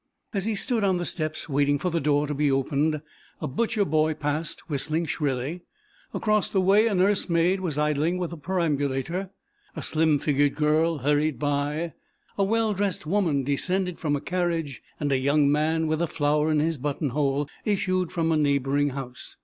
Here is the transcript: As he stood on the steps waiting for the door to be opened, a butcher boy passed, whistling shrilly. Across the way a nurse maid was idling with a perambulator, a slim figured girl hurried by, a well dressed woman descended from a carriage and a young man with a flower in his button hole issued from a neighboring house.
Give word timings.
As 0.33 0.45
he 0.45 0.55
stood 0.55 0.83
on 0.83 0.97
the 0.97 1.05
steps 1.05 1.47
waiting 1.47 1.77
for 1.77 1.91
the 1.91 1.99
door 1.99 2.25
to 2.25 2.33
be 2.33 2.49
opened, 2.51 3.03
a 3.39 3.47
butcher 3.47 3.85
boy 3.85 4.15
passed, 4.15 4.67
whistling 4.67 5.05
shrilly. 5.05 5.61
Across 6.11 6.49
the 6.49 6.59
way 6.59 6.87
a 6.87 6.95
nurse 6.95 7.29
maid 7.29 7.59
was 7.61 7.77
idling 7.77 8.17
with 8.17 8.33
a 8.33 8.37
perambulator, 8.37 9.29
a 9.75 9.83
slim 9.83 10.17
figured 10.17 10.55
girl 10.55 10.97
hurried 10.97 11.37
by, 11.37 11.93
a 12.35 12.43
well 12.43 12.73
dressed 12.73 13.05
woman 13.05 13.43
descended 13.43 13.99
from 13.99 14.15
a 14.15 14.21
carriage 14.21 14.81
and 14.99 15.11
a 15.11 15.19
young 15.19 15.51
man 15.51 15.85
with 15.85 16.01
a 16.01 16.07
flower 16.07 16.49
in 16.49 16.59
his 16.61 16.79
button 16.79 17.09
hole 17.09 17.47
issued 17.63 18.11
from 18.11 18.31
a 18.31 18.37
neighboring 18.37 18.89
house. 18.97 19.35